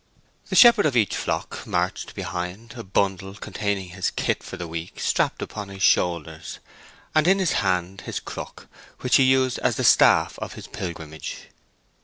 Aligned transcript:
The 0.49 0.55
shepherd 0.55 0.87
of 0.87 0.97
each 0.97 1.15
flock 1.15 1.59
marched 1.67 2.15
behind, 2.15 2.73
a 2.73 2.81
bundle 2.83 3.35
containing 3.35 3.89
his 3.89 4.09
kit 4.09 4.41
for 4.41 4.57
the 4.57 4.67
week 4.67 4.99
strapped 4.99 5.43
upon 5.43 5.67
his 5.69 5.83
shoulders, 5.83 6.57
and 7.13 7.27
in 7.27 7.37
his 7.37 7.51
hand 7.61 8.01
his 8.01 8.19
crook, 8.19 8.67
which 9.01 9.17
he 9.17 9.23
used 9.23 9.59
as 9.59 9.75
the 9.75 9.83
staff 9.83 10.39
of 10.39 10.53
his 10.53 10.65
pilgrimage. 10.65 11.49